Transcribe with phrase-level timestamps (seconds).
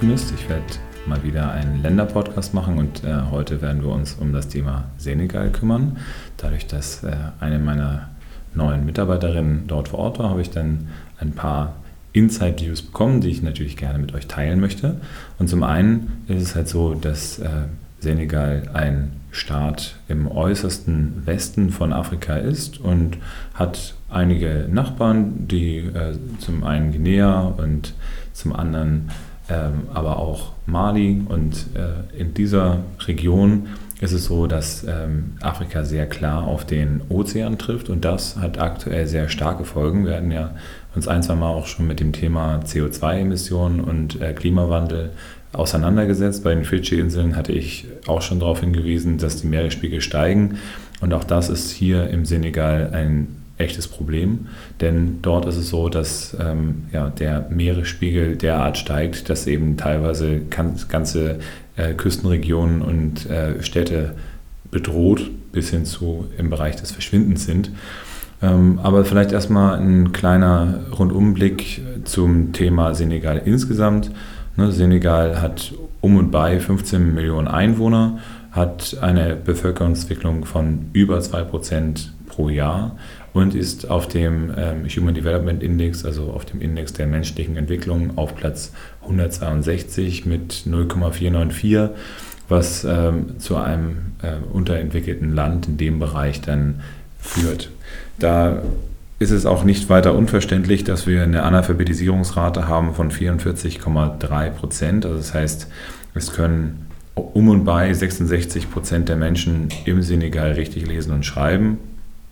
[0.00, 0.32] Finanzoptimist.
[0.34, 0.64] Ich werde
[1.06, 5.50] mal wieder einen Länderpodcast machen und äh, heute werden wir uns um das Thema Senegal
[5.50, 5.98] kümmern.
[6.38, 8.08] Dadurch, dass äh, eine meiner
[8.54, 11.74] neuen Mitarbeiterinnen dort vor Ort war, habe ich dann ein paar
[12.12, 14.96] Inside-Views bekommen, die ich natürlich gerne mit euch teilen möchte.
[15.38, 17.48] Und zum einen ist es halt so, dass äh,
[18.00, 23.18] Senegal ein Staat im äußersten Westen von Afrika ist und
[23.54, 27.94] hat einige Nachbarn, die äh, zum einen Guinea und
[28.32, 29.10] zum anderen
[29.92, 31.22] aber auch Mali.
[31.28, 33.68] Und äh, in dieser Region
[34.00, 38.58] ist es so, dass ähm, Afrika sehr klar auf den Ozean trifft und das hat
[38.58, 40.06] aktuell sehr starke Folgen.
[40.06, 40.54] Wir hatten ja
[40.94, 45.10] uns ein, zwei Mal auch schon mit dem Thema CO2-Emissionen und äh, Klimawandel
[45.52, 46.44] auseinandergesetzt.
[46.44, 50.58] Bei den Fidschi-Inseln hatte ich auch schon darauf hingewiesen, dass die Meeresspiegel steigen
[51.00, 54.46] und auch das ist hier im Senegal ein echtes Problem,
[54.80, 60.40] denn dort ist es so, dass ähm, ja, der Meeresspiegel derart steigt, dass eben teilweise
[60.88, 61.38] ganze
[61.76, 64.14] äh, Küstenregionen und äh, Städte
[64.70, 67.70] bedroht bis hin zu im Bereich des Verschwindens sind.
[68.42, 74.10] Ähm, aber vielleicht erstmal ein kleiner Rundumblick zum Thema Senegal insgesamt.
[74.56, 78.18] Ne, Senegal hat um und bei 15 Millionen Einwohner,
[78.52, 82.96] hat eine Bevölkerungsentwicklung von über 2% pro Jahr
[83.32, 88.16] und ist auf dem ähm, Human Development Index, also auf dem Index der menschlichen Entwicklung,
[88.16, 91.96] auf Platz 162 mit 0,494,
[92.48, 96.80] was ähm, zu einem äh, unterentwickelten Land in dem Bereich dann
[97.20, 97.70] führt.
[98.18, 98.62] Da
[99.20, 105.04] ist es auch nicht weiter unverständlich, dass wir eine Analphabetisierungsrate haben von 44,3 Prozent.
[105.04, 105.68] Also das heißt,
[106.14, 111.78] es können um und bei 66 Prozent der Menschen im Senegal richtig lesen und schreiben.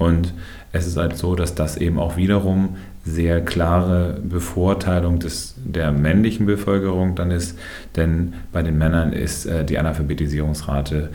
[0.00, 0.32] Und
[0.72, 6.46] es ist halt so, dass das eben auch wiederum sehr klare Bevorteilung des, der männlichen
[6.46, 7.58] Bevölkerung dann ist,
[7.96, 11.10] denn bei den Männern ist äh, die Analphabetisierungsrate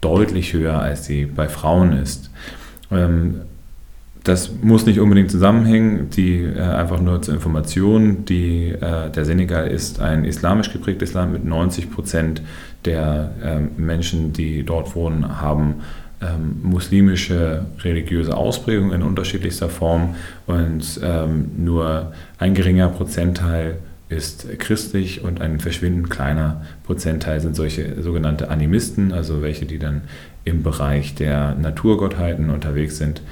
[0.00, 2.30] deutlich höher, als sie bei Frauen ist.
[2.90, 3.42] Ähm,
[4.24, 8.24] das muss nicht unbedingt zusammenhängen, die äh, einfach nur zur Information.
[8.24, 12.42] Die, äh, der Senegal ist ein islamisch geprägtes Land mit 90 Prozent
[12.84, 15.82] der äh, Menschen, die dort wohnen, haben
[16.24, 20.14] ähm, muslimische religiöse Ausprägung in unterschiedlichster Form
[20.46, 23.76] und ähm, nur ein geringer Prozentteil
[24.08, 30.02] ist christlich und ein verschwindend kleiner Prozentteil sind solche sogenannte Animisten, also welche, die dann
[30.44, 33.22] im Bereich der Naturgottheiten unterwegs sind.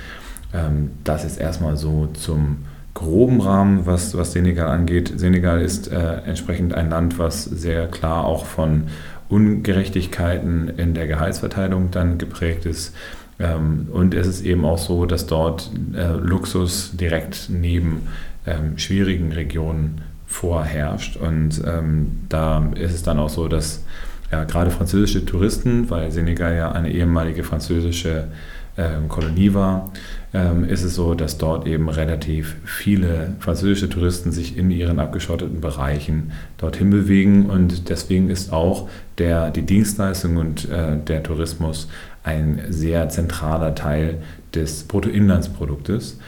[0.55, 2.65] Ähm, das ist erstmal so zum
[2.95, 5.13] groben Rahmen, was, was Senegal angeht.
[5.17, 8.85] Senegal ist äh, entsprechend ein Land, was sehr klar auch von
[9.33, 12.95] Ungerechtigkeiten in der Gehaltsverteilung dann geprägt ist.
[13.39, 18.03] Ähm, und es ist eben auch so, dass dort äh, Luxus direkt neben
[18.47, 21.17] ähm, schwierigen Regionen vorherrscht.
[21.17, 23.85] Und ähm, da ist es dann auch so, dass
[24.31, 28.29] ja, gerade französische Touristen, weil Senegal ja eine ehemalige französische
[28.77, 29.93] ähm, Kolonie war,
[30.33, 35.61] ähm, ist es so, dass dort eben relativ viele französische Touristen sich in ihren abgeschotteten
[35.61, 38.89] Bereichen dorthin bewegen und deswegen ist auch
[39.19, 41.89] der, die Dienstleistung und äh, der Tourismus
[42.25, 44.19] ein sehr zentraler Teil
[44.55, 46.19] des Bruttoinlandsproduktes.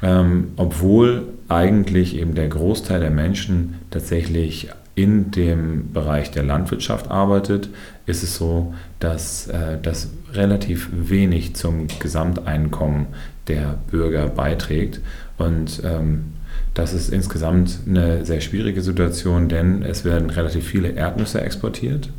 [0.00, 7.70] Ähm, obwohl eigentlich eben der Großteil der Menschen tatsächlich in dem Bereich der Landwirtschaft arbeitet,
[8.06, 13.06] ist es so, dass äh, das relativ wenig zum Gesamteinkommen
[13.46, 15.00] der Bürger beiträgt.
[15.36, 16.32] Und ähm,
[16.74, 22.10] das ist insgesamt eine sehr schwierige Situation, denn es werden relativ viele Erdnüsse exportiert.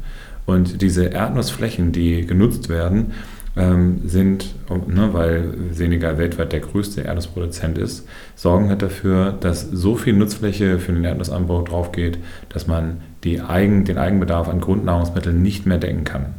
[0.45, 3.11] Und diese Erdnussflächen, die genutzt werden,
[3.59, 4.55] ähm, sind,
[4.87, 10.79] ne, weil Senegal weltweit der größte Erdnussproduzent ist, sorgen halt dafür, dass so viel Nutzfläche
[10.79, 16.05] für den Erdnussanbau draufgeht, dass man die Eigen, den Eigenbedarf an Grundnahrungsmitteln nicht mehr decken
[16.05, 16.35] kann.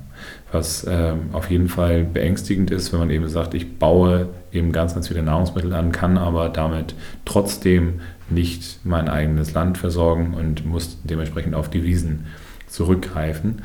[0.50, 4.94] Was ähm, auf jeden Fall beängstigend ist, wenn man eben sagt, ich baue eben ganz,
[4.94, 6.94] ganz viele Nahrungsmittel an, kann aber damit
[7.26, 8.00] trotzdem
[8.30, 12.26] nicht mein eigenes Land versorgen und muss dementsprechend auf Devisen
[12.66, 13.62] zurückgreifen.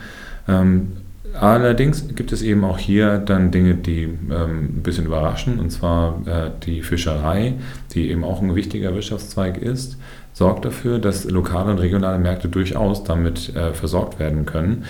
[0.48, 0.92] Ähm,
[1.40, 6.22] Allerdings gibt es eben auch hier dann Dinge, die ähm, ein bisschen überraschen, und zwar
[6.26, 7.56] äh, die Fischerei,
[7.94, 9.98] die eben auch ein wichtiger Wirtschaftszweig ist,
[10.34, 14.86] sorgt dafür, dass lokale und regionale Märkte durchaus damit äh, versorgt werden können.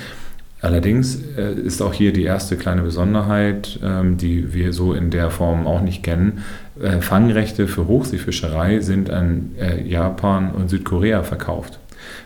[0.61, 5.29] Allerdings äh, ist auch hier die erste kleine Besonderheit, ähm, die wir so in der
[5.29, 6.43] Form auch nicht kennen.
[6.81, 11.79] Äh, Fangrechte für Hochseefischerei sind an äh, Japan und Südkorea verkauft.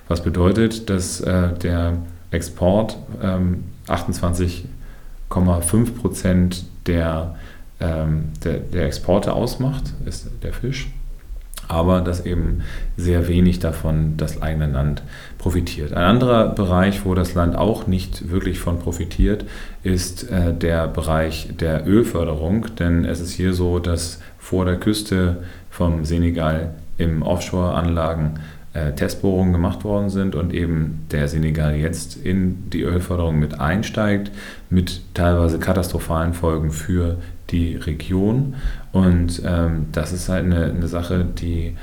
[0.08, 1.98] Was bedeutet, dass äh, der
[2.32, 7.36] Export ähm, 28,5 Prozent der,
[7.80, 10.92] ähm, der, der, Exporte ausmacht, ist der Fisch.
[11.68, 12.62] aber dass eben
[12.98, 15.04] sehr wenig davon das eigene Land
[15.38, 15.94] profitiert.
[15.94, 19.46] Ein anderer Bereich, wo das Land auch nicht wirklich von profitiert,
[19.84, 25.44] ist äh, der Bereich der Ölförderung, denn es ist hier so, dass vor der Küste
[25.70, 28.40] vom Senegal im Offshore-Anlagen
[28.74, 34.32] äh, Testbohrungen gemacht worden sind und eben der Senegal jetzt in die Ölförderung mit einsteigt,
[34.70, 37.18] mit teilweise katastrophalen Folgen für
[37.50, 38.56] die Region.
[38.92, 41.76] Und ähm, das ist halt eine, eine Sache, die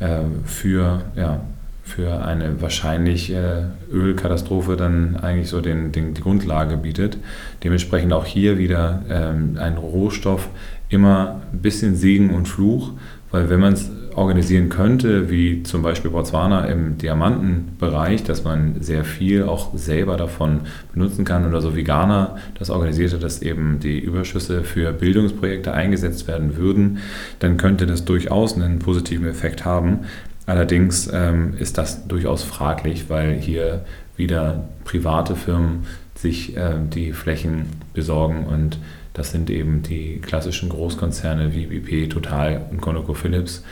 [0.00, 1.40] äh, für, ja,
[1.82, 7.16] für eine wahrscheinliche äh, Ölkatastrophe dann eigentlich so den, den, die Grundlage bietet.
[7.64, 10.48] Dementsprechend auch hier wieder ähm, ein Rohstoff
[10.90, 12.92] immer ein bisschen Segen und Fluch,
[13.30, 19.04] weil wenn man es organisieren könnte, wie zum Beispiel Botswana im Diamantenbereich, dass man sehr
[19.04, 20.62] viel auch selber davon
[20.92, 26.26] benutzen kann oder so wie Ghana das organisierte, dass eben die Überschüsse für Bildungsprojekte eingesetzt
[26.26, 26.98] werden würden,
[27.38, 30.00] dann könnte das durchaus einen positiven Effekt haben.
[30.46, 33.84] Allerdings ähm, ist das durchaus fraglich, weil hier
[34.16, 38.78] wieder private Firmen sich äh, die Flächen besorgen und
[39.18, 43.64] das sind eben die klassischen Großkonzerne wie BP, Total und ConocoPhillips.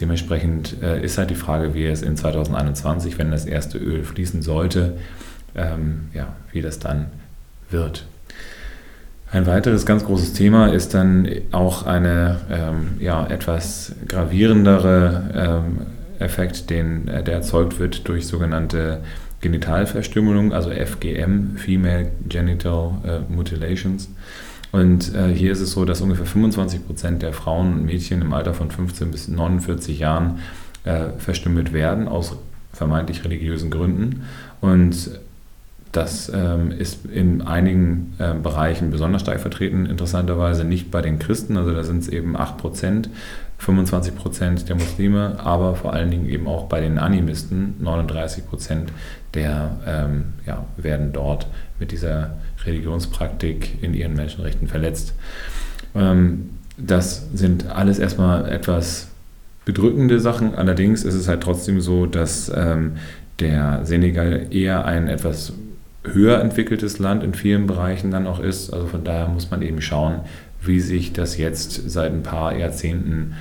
[0.00, 4.42] Dementsprechend äh, ist halt die Frage, wie es in 2021, wenn das erste Öl fließen
[4.42, 4.98] sollte,
[5.54, 7.06] ähm, ja, wie das dann
[7.70, 8.06] wird.
[9.30, 15.86] Ein weiteres ganz großes Thema ist dann auch eine ähm, ja, etwas gravierendere ähm,
[16.18, 19.00] Effekt, den, äh, der erzeugt wird durch sogenannte
[19.40, 24.08] Genitalverstümmelung, also FGM, Female Genital äh, Mutilations.
[24.76, 28.34] Und äh, hier ist es so, dass ungefähr 25 Prozent der Frauen und Mädchen im
[28.34, 30.40] Alter von 15 bis 49 Jahren
[30.84, 32.36] äh, verstümmelt werden aus
[32.74, 34.24] vermeintlich religiösen Gründen.
[34.60, 35.12] Und
[35.92, 41.56] das ähm, ist in einigen äh, Bereichen besonders stark vertreten, interessanterweise nicht bei den Christen,
[41.56, 43.08] also da sind es eben 8 Prozent,
[43.58, 48.92] 25 Prozent der Muslime, aber vor allen Dingen eben auch bei den Animisten, 39 Prozent
[49.34, 51.46] der ähm, ja, werden dort
[51.78, 55.14] mit dieser Religionspraktik in ihren Menschenrechten verletzt.
[55.94, 59.08] Ähm, das sind alles erstmal etwas
[59.64, 60.54] bedrückende Sachen.
[60.54, 62.92] Allerdings ist es halt trotzdem so, dass ähm,
[63.40, 65.52] der Senegal eher ein etwas
[66.04, 68.72] höher entwickeltes Land in vielen Bereichen dann auch ist.
[68.72, 70.20] Also von daher muss man eben schauen,
[70.66, 73.34] wie sich das jetzt seit ein paar Jahrzehnten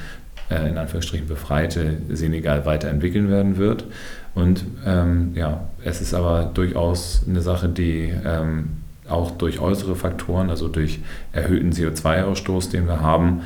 [0.49, 3.85] äh, in Anführungsstrichen befreite Senegal weiterentwickeln werden wird.
[4.33, 8.77] Und ähm, ja, es ist aber durchaus eine Sache, die ähm,
[9.07, 10.99] auch durch äußere Faktoren, also durch
[11.31, 13.41] erhöhten CO2-Ausstoß, den wir haben,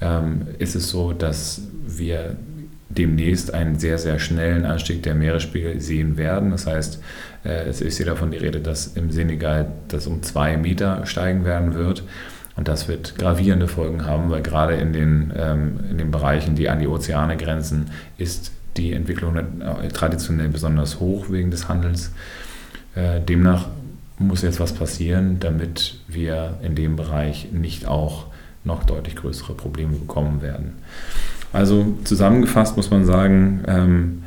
[0.00, 2.36] ähm, ist es so, dass wir
[2.88, 6.50] demnächst einen sehr, sehr schnellen Anstieg der Meeresspiegel sehen werden.
[6.50, 7.02] Das heißt,
[7.44, 11.44] äh, es ist hier davon die Rede, dass im Senegal das um zwei Meter steigen
[11.44, 12.04] werden wird.
[12.56, 16.68] Und das wird gravierende Folgen haben, weil gerade in den, ähm, in den Bereichen, die
[16.68, 19.38] an die Ozeane grenzen, ist die Entwicklung
[19.92, 22.12] traditionell besonders hoch wegen des Handels.
[22.94, 23.68] Äh, demnach
[24.18, 28.26] muss jetzt was passieren, damit wir in dem Bereich nicht auch
[28.64, 30.74] noch deutlich größere Probleme bekommen werden.
[31.52, 34.24] Also zusammengefasst muss man sagen, ähm,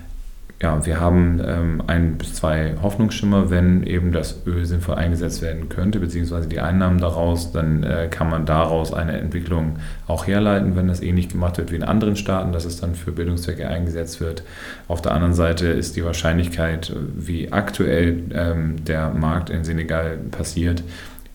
[0.60, 5.70] ja, wir haben ähm, ein bis zwei Hoffnungsschimmer, wenn eben das Öl sinnvoll eingesetzt werden
[5.70, 9.78] könnte, beziehungsweise die Einnahmen daraus, dann äh, kann man daraus eine Entwicklung
[10.08, 13.12] auch herleiten, wenn das ähnlich gemacht wird wie in anderen Staaten, dass es dann für
[13.12, 14.42] Bildungszwecke eingesetzt wird.
[14.88, 20.82] Auf der anderen Seite ist die Wahrscheinlichkeit, wie aktuell ähm, der Markt in Senegal passiert,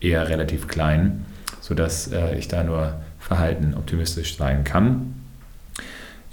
[0.01, 1.23] eher relativ klein,
[1.61, 5.22] sodass äh, ich da nur verhalten optimistisch sein kann.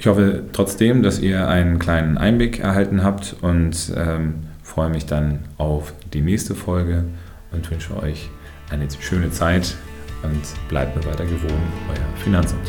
[0.01, 5.41] Ich hoffe trotzdem, dass ihr einen kleinen Einblick erhalten habt und ähm, freue mich dann
[5.59, 7.05] auf die nächste Folge
[7.53, 8.31] und wünsche euch
[8.71, 9.77] eine schöne Zeit
[10.23, 10.41] und
[10.71, 12.67] bleibt mir weiter gewogen, euer Finanzamt.